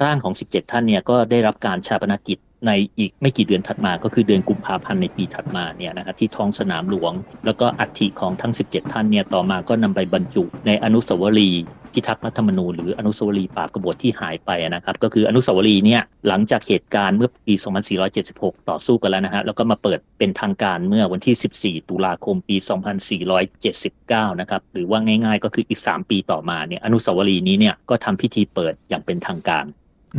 [0.03, 7.13] ร่างของ 17 ท่านเนี่ยก็ได้รับการชาปนกิจ ในอีกไม่กี่เดือนถัดมาก็คือเดือนกุมภาพันธ์ในปีถัดมาเนี่ยนะครับที่ท้องสนามหลวง
[7.45, 17.53] แล้วก็อัฐิของทั้ง 17 ท่านเนี่ยต่อมาก็นำไปบรรจุในอนุสาวรีย์พิทักษ์รัฐธรรมนูญหรืออนุสาวรีย์ปราบกบฏที่หายไปนะครับ ก็คืออนุสาวรีย์เนี่ยหลังจากเหตุการณ์เมื่อปี
[18.11, 22.55] 2476 ต่อสู้กันแล้วนะฮะแล้วก็มาเปิดเป็นทางการเมื่อวันที่ 14 ตุลาคมปี
[23.67, 29.65] 2479 นะครับหรือว่าง่ายๆ ก็คืออีก 3 ปีต่อมาเนี่ยอนุสาวรีย์นี้เนี่ยก็ทำพิธีเปิดอย่างเป็นทางการ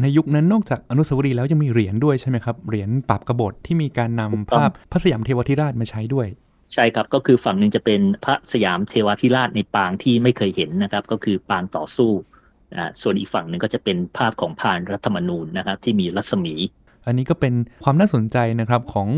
[0.01, 6.27] ในยุคนั้นนอกจากอนุสาวรีย์แล้วยังมีเหรียญด้วยใช่ไหมครับ เหรียญปราบกบฏที่มีการนำภาพพระสยามเทวทิราชมาใช้ด้วย
[6.73, 12.11] ใช่ครับก็คือฝั่งหนึ่งจะเป็นพระสยามเทวทิราชในปางที่ไม่เคยเห็นนะครับ ก็คือปางต่อสู้
[12.77, 16.55] อ่าส่วนอีกฝั่งหนึ่งก็จะเป็นภาพของพานรัฐธรรมนูญนะครับที่มีรัศมี
[17.07, 19.09] อันนี้ก็เป็นความน่าสนใจนะครับของ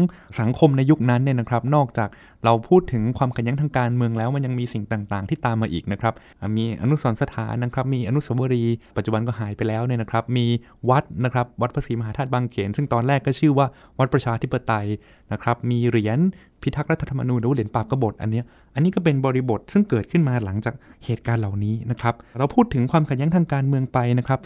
[0.41, 2.09] สังคมในยุคนั้นเนี่ยนะครับ นอกจาก
[2.45, 6.15] เราพูดถึงความขัดแย้งทางการเมืองแล้วมันยังมีสิ่งต่างๆ ที่ตามมาอีกนะครับ
[6.57, 10.47] มีอนุสรณ์สถานนะครับ มีอนุสาวรีย์ปัจจุบันก็หายไปแล้วเนี่ยนะครับ มี
[10.91, 13.67] วัดนะครับวัดพระศรีมหาธาตุบางเขน ซึ่งตอนแรกก็ชื่อว่า
[13.99, 14.87] วัดประชาธิปไตย
[15.33, 16.19] นะครับ มีเหรียญ
[16.65, 20.75] พิทักษ์รัฐธรรมนูญหรือว่าเหรียญปราบกบฏอันเนี้ยอันนี้ก็เป็นบริบทซึ่งเกิดขึ้นมาหลังจาก
[21.05, 24.41] เหตุการณ์เหล่านี้นะครับเราพูดถึงความขัดแย้งทางการเมืองไปนะครับ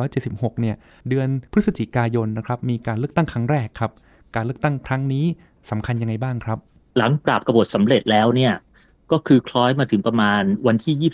[0.00, 0.76] 2476 เนี่ย
[1.08, 3.92] เดือนพฤศจิกายนนะครับมีการเลือกตั้งครั้งแรกครับ
[4.36, 5.24] การเลือกตั้งครั้งนี้
[5.70, 6.58] สำคัญยังไงบ้างครับ
[6.98, 8.52] หลังปราบกบฏสำเร็จแล้วเนี่ย
[9.12, 11.10] ก็คือคล้อยมาถึงประมาณวันที่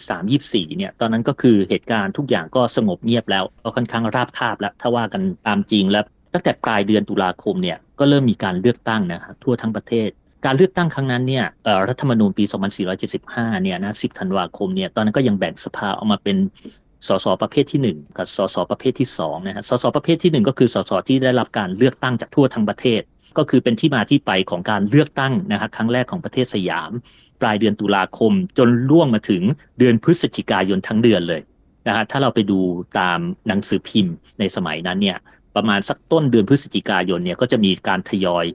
[0.66, 10.08] 23 24 เนี่ย ตอนนั้นก็คือเหตุการณ์ทุกอย่างก็สงบเงียบแล้วก็ค่อนข้างราบคาบแล้ว ถ้าว่ากันตามจริงแล้ว ตั้งแต่ปลายเดือนตุลาคมเนี่ย ก็เริ่มมีการเลือกตั้งนะครับทั่วทั้งประเทศ
[10.44, 11.44] การเลือกตั้งครั้งนั้นเนี่ย
[11.88, 12.44] รัฐธรรมนูญปี
[13.04, 16.36] 2475 เนี่ยนะ10ธันวาคมเนี่ยตอนนั้นก็ยังแบ่งสภาออกมาเป็น
[17.08, 23.00] สสประเภทที่ 1 กับสสประเภทที่2นะฮะสสประเภทที่ 1 ก็คือสสที่ได้รับการเลือกตั้งจากทั่วทั้งประเทศ
[23.38, 26.90] ก็คือเป็นที่มาที่ไปของการเลือกตั้งนะครับครั้งแรกของประเทศสยาม
[27.40, 29.42] ปลายเดือนตุลาคมจนล่วงมาถึง
[29.78, 31.40] เดือนพฤศจิกายนทั้งเดือนเลย
[31.86, 32.60] นะฮะถ้าเราไปดู
[32.98, 35.18] ตามหนังสือพิมพ์ในสมัยนั้นเนี่ย
[35.56, 38.46] ประมาณสักต้นเดือนพฤศจิกายนเนี่ยก็จะมีการทยอย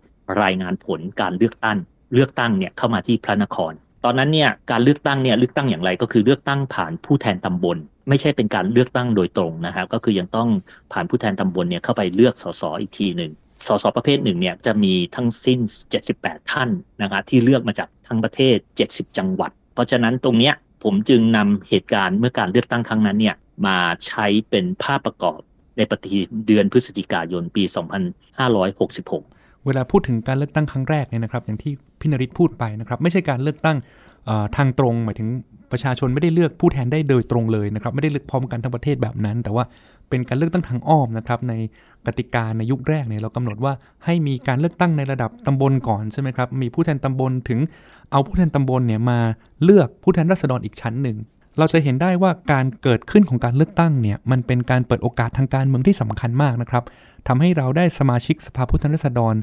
[0.41, 1.77] รายงานผลการเลือกตั้ง
[2.13, 7.77] เลือกตั้งเนี่ยเข้ามาที่พระนคร ตอนนั้นเนี่ยการเลือกตั้งเนี่ยเลือกตั้งอย่างไรก็คือเลือกตั้งผ่านผู้แทนตำบล
[8.09, 10.49] ไม่ใช่เป็นการเลือกตั้งโดยตรงนะครับก็คือยังต้อง
[10.93, 13.31] ผ่านผู้แทนตำบลเนี่ยเข้าไปเลือกสสอีกทีหนึ่ง
[13.67, 15.59] สสประเภทหนึ่งเนี่ยจะมีทั้งสิ้น
[16.05, 16.69] 78 ท่าน
[17.01, 18.57] นะครับที่เลือกมาจากทั้งประเทศ
[18.87, 23.35] 70 จังหวัด เพราะฉะนั้นตรงเนี้ยผมจึงนำเหตุการณ์เมื่อการเลือกตั้งครั้งนั้นเนี่ย
[23.67, 25.39] มาใช้เป็นภาพประกอบ
[25.77, 27.63] ในปฏิทินเดือนพฤศจิกายนปี
[28.43, 33.77] 2566 เวลาพูดถึงการเลือกตั้งครั้งแรกเนี่ยนะครับ อย่างที่พี่นริศพูดไปนะครับ ไม่ใช่การเลือกตั้ง
[34.55, 35.29] ทางตรง หมายถึง
[35.71, 39.63] ประชาชนไม่ได้เลือกผู้แทนได้โดยตรงเลยนะครับ ไม่ได้เลือกพร้อมกันทั้งประเทศแบบนั้น แต่ว่า
[40.09, 41.53] เป็นการเลือกตั้งทางอ้อมนะครับ ใน
[42.05, 43.73] กติกาในยุคแรกเนี่ยเรากำหนดว่า
[44.05, 47.59] ให้มีการเลือกตั้งในระดับตำบลก่อนใช่ไหมครับ มีผู้แทนตำบลถึง
[48.11, 49.19] เอาผู้แทนตำบลเนี่ยมา
[49.63, 51.17] เลือกผู้แทนราษฎรอีกชั้นหนึ่ง
[51.57, 56.83] เราจะเห็นได้ว่าการเกิดขึ้นของการเลือกตั้งเนี่ยมันเป็นการเปิดโอกาสทางการเมืองที่สำคัญมากนะครับ
[57.27, 59.35] ทำให้เราได้สมาชิกสภาผู้แทนราษฎร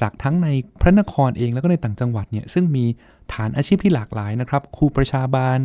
[0.00, 0.48] จากทั้งใน
[0.80, 2.84] พระนครเองแล้วก็ในต่างจังหวัดเนี่ยซึ่งมี
[3.32, 5.58] ฐานอาชีพที่หลากหลายนะครับครูประชาบาล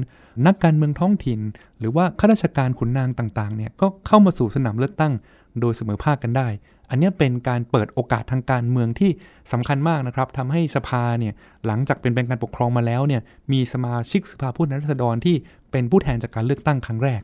[0.46, 1.40] นักการเมืองท้องถิ่น
[1.80, 5.14] หรือว่าข้าราชการขุนนางต่างๆเนี่ยก็เข้ามาสู่สนามเลือกตั้ง
[5.62, 6.48] โดยเสมอภาคกันได้
[6.90, 9.12] อันนี้เป็นการเปิดโอกาสทางการเมืองที่
[9.52, 11.34] สำคัญมากนะครับทำให้สภาเนี่ย
[11.66, 13.22] หลังจากเป็นแป็นการปกครองมาแล้วเนี่ย
[13.52, 15.36] มีสมาชิกสภาผู้แทนราษฎรที่
[15.72, 17.22] เป็นผู้แทนจากการเลือกตั้งครั้งแรก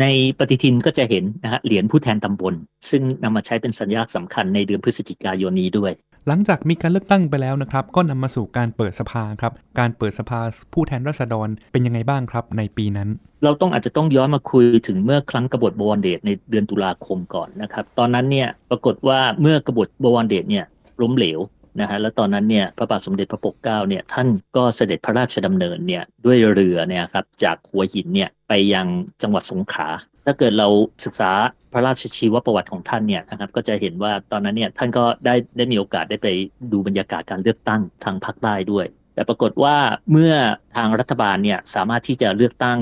[0.00, 0.06] ใน
[0.38, 2.54] ปฏิทินก็จะเห็นนะฮะเหรียญผู้แทนตำบล
[2.90, 5.92] ซึ่งนำมาใช้เป็นสัญลักษณ์สำคัญในเดือนพฤศจิกายนนี้ด้วย
[6.28, 10.40] หลังจากมีการเลือกตั้งไปแล้วนะครับ ก็นำมาสู่การเปิดสภาครับ การเปิดสภา
[10.72, 13.08] ผู้แทนราษฎรเป็นยังไงบ้างครับ ในปีนั้น
[13.44, 20.64] เราต้องอาจจะต้องย้อนมาคุยถึงเมื่อครั้งกบฏบวรเดชในเดือนตุลาคมก่อนนะครับ ตอนนั้นเนี่ยปรากฏว่าเมื่อกบฏบวรเดชเนี่ย
[21.02, 21.40] ล้มเหลว
[21.80, 28.86] นะฮะแล้วตอนนั้นเนี่ยพระบาทสมเด็จพระปกเกล้าเนี่ยท่านก็เสด็จพระราชดำเนินเนี่ยด้วยเรือเนี่ยครับจากหัวหินเนี่ยไปยัง
[29.22, 29.88] จังหวัดสงขลา
[30.24, 30.68] ถ้าเกิดเรา
[31.04, 31.30] ศึกษา
[31.72, 36.28] พระราชชีวประวัติของท่านเนี่ยนะครับก็จะเห็นว่าตอนนั้นเนี่ยท่านก็ได้ได้มีโอกาสได้ไป
[36.72, 39.76] ดูบรรยากาศการเลือกตั้งทางภาคใต้ด้วย แต่ปรากฏว่า
[40.12, 40.34] เมื่อ
[40.76, 42.78] ทางรัฐบาลเนี่ยสามารถที่จะเลือกตั้ง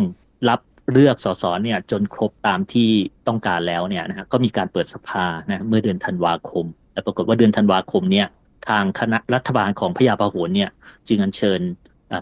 [0.48, 0.60] รับ
[0.92, 2.90] เลือกสสเนี่ยจนครบตามที่
[3.28, 8.26] ต้องการแล้วเนี่ยนะฮะก็มีการเปิดสภานะเมื่อเดือนธันวาคม แต่ปรากฏว่าเดือนธันวาคมเนี่ย
[8.68, 10.70] ทางคณะรัฐบาลของพระยาพหลเนี่ย
[11.08, 11.60] จึงอัญเชิญ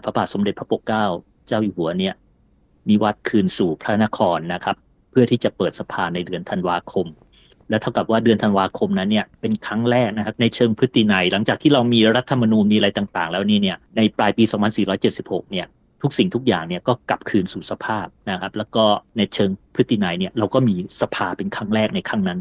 [0.03, 1.05] พระบาทสมเด็จพระปกเกล้า
[1.47, 2.13] เจ้าอยู่หัวเนี่ย
[2.89, 4.75] นิวัตคืนสู่พระนครนะครับ
[5.09, 7.07] เพื่อที่จะเปิดสภาในเดือนธันวาคม
[7.69, 14.43] และเท่ากับว่าเดือนธันวาคมนั้นเนี่ยเป็นครั้งแรกนะครับในเชิงพฤตินัย หลังจากที่เรามีรัฐธรรมนูญมีอะไรต่างๆ แล้วนี่เนี่ยในปลายปี
[14.97, 15.67] 2476 เนี่ย
[16.01, 18.83] ทุกสิ่งทุกอย่างเนี่ยก็กลับคืนสู่สภาพนะครับ แล้วก็
[19.17, 22.39] ในเชิงพฤตินัยเนี่ยเราก็มีสภาเป็นครั้งแรกในครั้งนั้น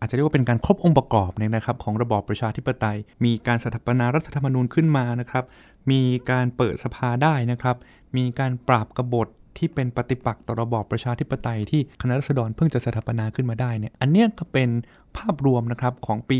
[0.00, 5.44] อาจจะเรียกว่าเป็นการครบองค์ประกอบเนี่ยนะครับ ของระบอบประชาธิปไตย มีการสถาปนารัฐธรรมนูญขึ้นมานะครับ
[5.90, 7.76] มีการเปิดสภาได้นะครับ
[8.16, 14.68] มีการปราบกบฏ ที่เป็นปฏิปักษ์ต่อระบอบประชาธิปไตยที่คณะรัษฎรเพิ่งจะสถาปนาขึ้นมาได้เนี่ยอันเนี้ยก็เป็น
[15.16, 16.38] ภาพรวมนะครับของปี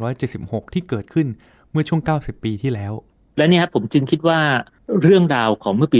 [0.00, 1.26] 2476 ที่เกิดขึ้น
[1.70, 2.92] เมื่อช่วง 90 ปีที่แล้ว
[3.36, 4.40] และเนี่ยครับผมจึงคิดว่า
[5.02, 5.98] เรื่องราวของเมื่อปี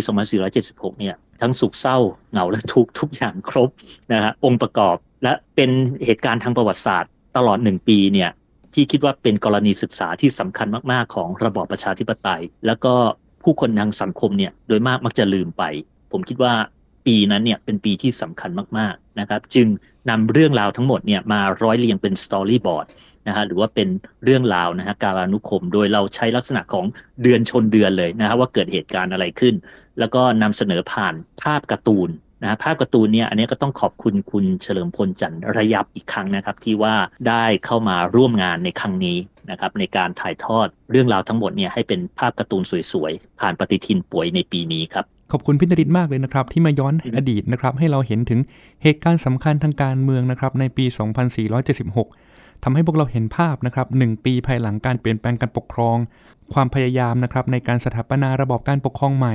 [0.49, 1.99] 2476 เนี่ยทั้งสุขเศร้า
[2.31, 3.71] เหงาและทุกทุกอย่างครบ
[4.13, 5.71] นะฮะองค์ประกอบและเป็น
[6.05, 8.31] เหตุการณ์ทางประวัติศาสตร์ ตลอดหนึ่งปีเนี่ย
[8.75, 12.95] ที่คิดว่าเป็นกรณีศึกษาที่สำคัญมาก ๆ ของระบอบประชาธิปไตย แล้วก็
[13.43, 15.63] ผู้คนทางสังคมเนี่ยโดยมากมักจะลืมไป
[16.13, 16.53] ผมคิดว่า
[17.07, 19.67] ปีนั้นเนี่ยเป็นปีที่สำคัญมากๆนะครับ จึง
[20.11, 22.87] นำเรื่องราวทั้งหมดเนี่ยมาร้อยเรียงเป็น storyboard
[23.27, 23.89] นะฮะหรือว่าเป็น
[24.25, 26.85] เรื่องราวนะฮะกาลานุกรม โดยเราใช้ลักษณะของ
[27.23, 29.55] เดือนชนเดือนเลยนะฮะว่าเกิดเหตุการณ์อะไรขึ้น
[29.99, 32.11] แล้วก็นำเสนอผ่านภาพการ์ตูน
[32.43, 36.95] นะภาพการ์ตูนเนี่ยอันนี้ก็ต้องขอบคุณคุณเฉลิมพลจันทร์ระยับอีกครั้งนะครับ ที่ว่า
[37.29, 39.19] ได้เข้ามาร่วมงานในครั้งนี้
[39.51, 48.41] นะครับในการถ่ายทอดเรื่องราวทั้งหมดเนี่ยให้เป็นภาพการ์ตูนสวยๆ ผ่านปฏิทินป่วยในปีนี้ครับ ขอบคุณพินริตมากเลยนะครับ ที่มาย้อนอดีตนะครับ ให้เราเห็นถึง
[48.83, 50.85] เหตุการณ์สำคัญทางการเมืองนะครับ ในปี
[51.95, 55.97] 2476ทำให้พวกเราเห็นภาพนะครับหนึ่งปีภายหลังการเปลี่ยนแปลงการปกครอง
[56.53, 59.35] ความพยายามนะครับในการสถาปนาระบอบการปกครองใหม่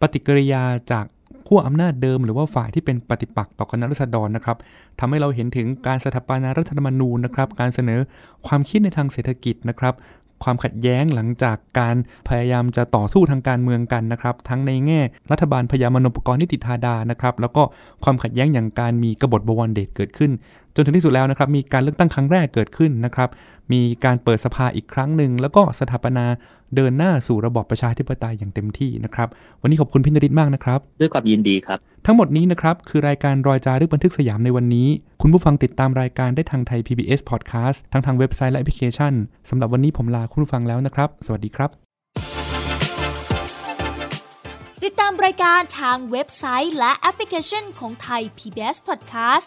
[0.00, 1.04] ปฏิกิริยาจาก
[1.46, 4.56] ขั้วอำนาจเดิมหรือว่าฝ่ายที่เป็นปฏิปักษ์ต่อคณะรัษฎรนะครับ
[5.00, 8.00] ทำให้เราเห็นถึงการสถาปนารัฐธรรมนูญนะครับ การเสนอ
[8.46, 9.94] ความคิดในทางเศรษฐกิจนะครับ
[10.44, 11.96] ความขัดแย้งหลังจากการ
[12.28, 17.62] พยายามจะต่อสู้ทางการเมืองกันนะครับ ทั้งในแง่รัฐบาลพยายามมโนปกรณ์นิติธาดานะครับ แล้วก็
[18.04, 20.32] ความขัดแย้งอย่างการมีกบฏบวรเดชเกิดขึ้น
[20.76, 23.28] จนถึงที่สุดแล้วนะครับมีการเลือกตั้งครั้งแรกเกิดขึ้นนะครับ
[23.72, 26.26] มีการเปิดสภาอีกครั้งหนึ่งแล้วก็สถาปนา
[26.76, 29.28] เดินหน้าสู่ระบอบประชาธิปไตยอย่างเต็มที่นะครับ
[29.62, 34.88] วันนี้ขอบคุณพินริตมากนะครับ ด้วยความยินดีครับ ทั้งหมดนี้นะครับคือรายการรอยจารึกบันทึกสยามในวันนี้
[35.22, 39.12] คุณผู้ฟังติดตามรายการได้ทางไทย PBS Podcast ทั้งทางเว็บไซต์และแอปพลิเคชัน
[39.50, 41.70] สำหรับวันนี้ผมลาคุณผู้ฟังแล้วนะครับ สวัสดีครับ
[44.84, 49.46] ติดตามรายการทางเว็บไซต์และแอปพลิเคชันของไทย PBS Podcast